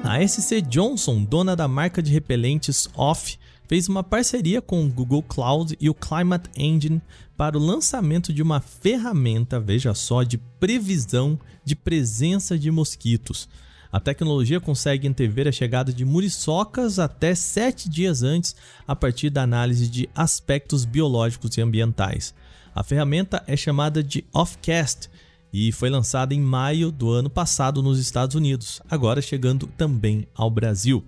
A 0.05 0.21
SC 0.27 0.61
Johnson, 0.61 1.25
dona 1.25 1.57
da 1.57 1.67
marca 1.67 2.03
de 2.03 2.13
repelentes 2.13 2.89
Off, 2.95 3.39
fez 3.67 3.89
uma 3.89 4.03
parceria 4.03 4.61
com 4.61 4.85
o 4.85 4.89
Google 4.89 5.23
Cloud 5.23 5.77
e 5.81 5.89
o 5.89 5.95
Climate 5.95 6.51
Engine 6.57 7.01
para 7.37 7.57
o 7.57 7.61
lançamento 7.61 8.33
de 8.33 8.43
uma 8.43 8.61
ferramenta, 8.61 9.59
veja 9.59 9.95
só, 9.95 10.23
de 10.23 10.39
previsão 10.39 11.39
de 11.65 11.75
presença 11.75 12.59
de 12.59 12.71
mosquitos. 12.71 13.49
A 13.91 14.01
tecnologia 14.01 14.61
consegue 14.61 15.07
antever 15.07 15.47
a 15.47 15.53
chegada 15.53 15.93
de 15.93 16.05
muriçocas 16.05 16.99
até 16.99 17.35
sete 17.35 17.89
dias 17.89 18.23
antes, 18.23 18.57
a 18.87 18.97
partir 18.97 19.31
da 19.31 19.43
análise 19.43 19.89
de 19.89 20.09
aspectos 20.15 20.85
biológicos 20.85 21.57
e 21.57 21.61
ambientais. 21.61 22.35
A 22.75 22.83
ferramenta 22.83 23.43
é 23.47 23.57
chamada 23.57 24.03
de 24.03 24.25
Offcast 24.33 25.09
e 25.53 25.71
foi 25.71 25.89
lançada 25.89 26.35
em 26.35 26.41
maio 26.41 26.91
do 26.91 27.11
ano 27.11 27.31
passado 27.31 27.81
nos 27.85 28.01
Estados 28.01 28.35
Unidos, 28.35 28.83
agora 28.91 29.23
chegando 29.23 29.69
também 29.69 30.27
ao 30.35 30.51
Brasil. 30.51 31.05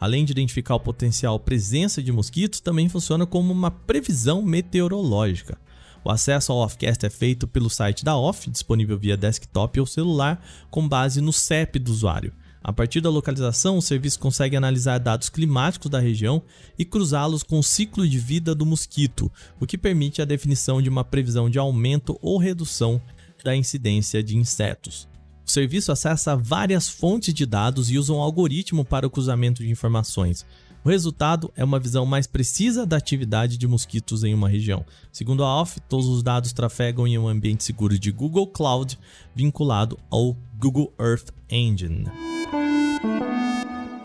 Além 0.00 0.24
de 0.24 0.32
identificar 0.32 0.74
o 0.74 0.80
potencial 0.80 1.38
presença 1.38 2.02
de 2.02 2.10
mosquitos, 2.10 2.58
também 2.58 2.88
funciona 2.88 3.26
como 3.26 3.52
uma 3.52 3.70
previsão 3.70 4.40
meteorológica. 4.40 5.58
O 6.02 6.10
acesso 6.10 6.50
ao 6.50 6.58
Offcast 6.58 7.04
é 7.04 7.10
feito 7.10 7.46
pelo 7.46 7.68
site 7.68 8.02
da 8.02 8.16
Off, 8.16 8.48
disponível 8.48 8.98
via 8.98 9.18
desktop 9.18 9.78
ou 9.78 9.84
celular, 9.84 10.42
com 10.70 10.88
base 10.88 11.20
no 11.20 11.34
CEP 11.34 11.78
do 11.78 11.92
usuário. 11.92 12.32
A 12.62 12.72
partir 12.72 13.02
da 13.02 13.10
localização, 13.10 13.76
o 13.76 13.82
serviço 13.82 14.18
consegue 14.18 14.56
analisar 14.56 14.98
dados 14.98 15.28
climáticos 15.28 15.90
da 15.90 15.98
região 15.98 16.42
e 16.78 16.84
cruzá-los 16.84 17.42
com 17.42 17.58
o 17.58 17.62
ciclo 17.62 18.08
de 18.08 18.18
vida 18.18 18.54
do 18.54 18.64
mosquito, 18.64 19.30
o 19.58 19.66
que 19.66 19.76
permite 19.76 20.22
a 20.22 20.26
definição 20.26 20.80
de 20.80 20.88
uma 20.88 21.04
previsão 21.04 21.50
de 21.50 21.58
aumento 21.58 22.18
ou 22.22 22.38
redução 22.38 23.00
da 23.44 23.54
incidência 23.54 24.22
de 24.22 24.36
insetos. 24.36 25.09
O 25.50 25.52
serviço 25.52 25.90
acessa 25.90 26.36
várias 26.36 26.88
fontes 26.88 27.34
de 27.34 27.44
dados 27.44 27.90
e 27.90 27.98
usa 27.98 28.12
um 28.12 28.20
algoritmo 28.20 28.84
para 28.84 29.04
o 29.04 29.10
cruzamento 29.10 29.64
de 29.64 29.68
informações. 29.68 30.46
O 30.84 30.88
resultado 30.88 31.50
é 31.56 31.64
uma 31.64 31.80
visão 31.80 32.06
mais 32.06 32.24
precisa 32.24 32.86
da 32.86 32.96
atividade 32.96 33.58
de 33.58 33.66
mosquitos 33.66 34.22
em 34.22 34.32
uma 34.32 34.48
região. 34.48 34.84
Segundo 35.10 35.42
a 35.42 35.60
OFF, 35.60 35.80
todos 35.88 36.06
os 36.06 36.22
dados 36.22 36.52
trafegam 36.52 37.04
em 37.04 37.18
um 37.18 37.26
ambiente 37.26 37.64
seguro 37.64 37.98
de 37.98 38.12
Google 38.12 38.46
Cloud 38.46 38.96
vinculado 39.34 39.98
ao 40.08 40.36
Google 40.56 40.94
Earth 41.00 41.32
Engine. 41.50 42.04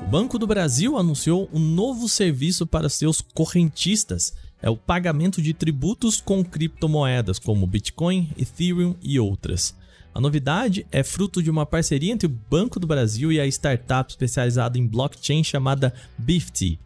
O 0.02 0.08
Banco 0.10 0.40
do 0.40 0.48
Brasil 0.48 0.98
anunciou 0.98 1.48
um 1.54 1.60
novo 1.60 2.10
serviço 2.10 2.66
para 2.66 2.90
seus 2.90 3.22
correntistas. 3.22 4.34
É 4.64 4.70
o 4.72 4.76
pagamento 4.76 5.44
de 5.44 5.54
tributos 5.54 6.20
com 6.20 6.44
criptomoedas 6.44 7.38
como 7.38 7.68
Bitcoin, 7.68 8.32
Ethereum 8.36 8.96
e 9.00 9.20
outras. 9.20 9.76
A 10.16 10.22
novidade 10.22 10.88
é 10.94 11.04
fruto 11.04 11.44
de 11.44 11.52
uma 11.52 11.66
parceria 11.66 12.14
entre 12.14 12.26
o 12.26 12.30
Banco 12.50 12.80
do 12.80 12.88
Brasil 12.88 13.34
e 13.34 13.40
a 13.40 13.46
startup 13.48 14.10
especializada 14.10 14.78
em 14.78 14.88
blockchain 14.88 15.44
chamada 15.44 15.94
Bifty. 16.18 16.80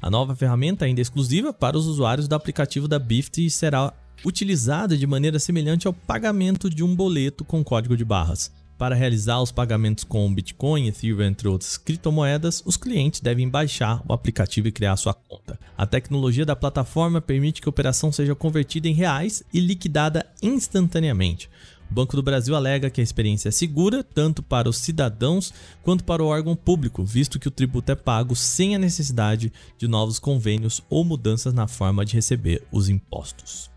A 0.00 0.08
nova 0.08 0.34
ferramenta 0.34 0.86
ainda 0.86 0.98
é 0.98 1.02
exclusiva 1.02 1.52
para 1.52 1.76
os 1.76 1.86
usuários 1.86 2.26
do 2.26 2.34
aplicativo 2.34 2.88
da 2.88 2.98
Bifty 2.98 3.44
e 3.44 3.50
será 3.50 3.92
utilizada 4.24 4.96
de 4.96 5.06
maneira 5.06 5.38
semelhante 5.38 5.86
ao 5.86 5.92
pagamento 5.92 6.70
de 6.70 6.82
um 6.82 6.96
boleto 6.96 7.44
com 7.44 7.62
código 7.62 7.94
de 7.94 8.06
barras. 8.06 8.50
Para 8.78 8.94
realizar 8.94 9.42
os 9.42 9.52
pagamentos 9.52 10.02
com 10.02 10.34
Bitcoin, 10.34 10.88
Ethereum, 10.88 11.22
entre 11.24 11.48
outras 11.48 11.76
criptomoedas, 11.76 12.62
os 12.64 12.78
clientes 12.78 13.20
devem 13.20 13.50
baixar 13.50 14.02
o 14.08 14.14
aplicativo 14.14 14.68
e 14.68 14.72
criar 14.72 14.96
sua 14.96 15.12
conta. 15.12 15.60
A 15.76 15.86
tecnologia 15.86 16.46
da 16.46 16.56
plataforma 16.56 17.20
permite 17.20 17.60
que 17.60 17.68
a 17.68 17.70
operação 17.70 18.10
seja 18.10 18.34
convertida 18.34 18.88
em 18.88 18.94
reais 18.94 19.44
e 19.52 19.60
liquidada 19.60 20.26
instantaneamente. 20.42 21.50
O 21.92 21.94
Banco 21.94 22.16
do 22.16 22.22
Brasil 22.22 22.56
alega 22.56 22.88
que 22.88 23.02
a 23.02 23.04
experiência 23.04 23.50
é 23.50 23.52
segura 23.52 24.02
tanto 24.02 24.42
para 24.42 24.66
os 24.66 24.78
cidadãos 24.78 25.52
quanto 25.82 26.02
para 26.04 26.24
o 26.24 26.26
órgão 26.26 26.56
público, 26.56 27.04
visto 27.04 27.38
que 27.38 27.46
o 27.46 27.50
tributo 27.50 27.92
é 27.92 27.94
pago 27.94 28.34
sem 28.34 28.74
a 28.74 28.78
necessidade 28.78 29.52
de 29.76 29.86
novos 29.86 30.18
convênios 30.18 30.82
ou 30.88 31.04
mudanças 31.04 31.52
na 31.52 31.68
forma 31.68 32.02
de 32.02 32.14
receber 32.14 32.62
os 32.72 32.88
impostos. 32.88 33.70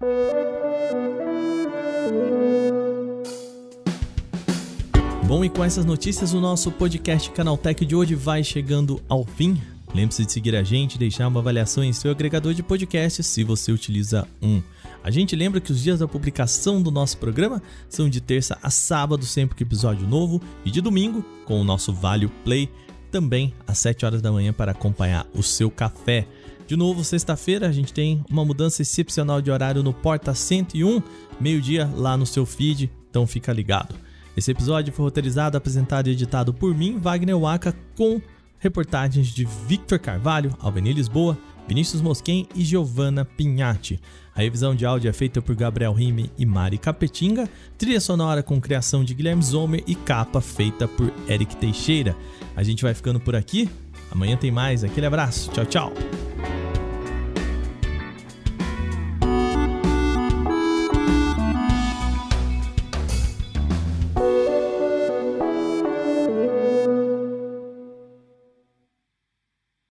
Bom, 5.28 5.44
e 5.44 5.50
com 5.50 5.62
essas 5.62 5.84
notícias, 5.84 6.32
o 6.32 6.40
nosso 6.40 6.72
podcast 6.72 7.30
Canaltech 7.32 7.86
de 7.86 7.98
hoje 7.98 8.16
vai 8.16 8.46
chegando 8.46 9.04
ao 9.10 9.26
fim. 9.26 9.62
Lembre-se 9.94 10.24
de 10.24 10.32
seguir 10.32 10.56
a 10.56 10.64
gente 10.64 10.96
e 10.96 11.00
deixar 11.00 11.28
uma 11.28 11.42
avaliação 11.42 11.84
em 11.84 11.92
seu 11.92 12.12
agregador 12.12 12.54
de 12.54 12.64
podcasts 12.64 13.28
se 13.28 13.44
você 13.44 13.74
utiliza 13.74 14.26
um. 14.42 14.62
A 15.06 15.12
gente 15.12 15.36
lembra 15.36 15.62
que 15.62 15.72
os 15.72 15.84
dias 15.84 16.00
da 16.00 16.08
publicação 16.08 16.82
do 16.82 16.90
nosso 16.90 17.20
programa 17.20 17.62
são 17.88 18.10
de 18.10 18.20
terça 18.20 18.58
a 18.64 18.72
sábado, 18.72 19.24
sempre 19.24 19.56
que 19.56 19.62
episódio 19.62 20.08
novo, 20.08 20.42
e 20.66 20.72
de 20.72 20.82
domingo, 20.82 21.24
com 21.46 21.62
o 21.62 21.64
nosso 21.64 21.94
Vale 21.94 22.28
Play, 22.44 22.72
também 23.12 23.54
às 23.68 23.78
7 23.78 24.04
horas 24.04 24.20
da 24.20 24.32
manhã 24.32 24.52
para 24.52 24.72
acompanhar 24.72 25.28
o 25.32 25.44
seu 25.44 25.70
café. 25.70 26.28
De 26.66 26.76
novo, 26.76 27.04
sexta-feira, 27.04 27.68
a 27.70 27.72
gente 27.72 27.94
tem 27.94 28.26
uma 28.28 28.44
mudança 28.44 28.82
excepcional 28.82 29.44
de 29.44 29.52
horário 29.52 29.84
no 29.84 29.94
Porta 29.94 30.34
101, 30.34 31.04
meio-dia 31.40 31.88
lá 31.96 32.18
no 32.18 32.26
seu 32.26 32.44
feed, 32.44 32.90
então 33.08 33.28
fica 33.28 33.54
ligado. 33.54 33.94
Esse 34.36 34.50
episódio 34.50 34.92
foi 34.92 35.06
roteirizado, 35.06 35.56
apresentado 35.56 36.08
e 36.08 36.14
editado 36.14 36.52
por 36.52 36.74
mim, 36.74 36.98
Wagner 36.98 37.38
Waka, 37.38 37.76
com 37.96 38.20
reportagens 38.58 39.28
de 39.28 39.46
Victor 39.68 40.00
Carvalho, 40.00 40.58
Alveni 40.60 40.94
Lisboa, 40.94 41.38
Vinícius 41.68 42.02
Mosquen 42.02 42.48
e 42.56 42.64
Giovanna 42.64 43.26
Pinhatti. 43.26 44.00
A 44.36 44.42
revisão 44.42 44.76
de 44.76 44.86
áudio 44.86 45.10
é 45.10 45.14
feita 45.14 45.42
por 45.42 45.56
Gabriel 45.56 45.94
Rime 45.94 46.30
e 46.38 46.46
Mari 46.46 46.78
Capetinga, 46.78 47.50
trilha 47.78 48.02
sonora 48.02 48.44
com 48.44 48.60
criação 48.60 49.04
de 49.04 49.14
Guilherme 49.14 49.42
Zomer 49.42 49.84
e 49.88 49.96
capa 49.96 50.42
feita 50.42 50.88
por 50.88 51.12
Eric 51.28 51.56
Teixeira. 51.56 52.16
A 52.56 52.64
gente 52.64 52.84
vai 52.84 52.94
ficando 52.94 53.20
por 53.20 53.36
aqui. 53.36 53.70
Amanhã 54.12 54.38
tem 54.38 54.52
mais. 54.52 54.84
Aquele 54.84 55.06
abraço. 55.06 55.50
Tchau, 55.52 55.66
tchau. 55.66 55.94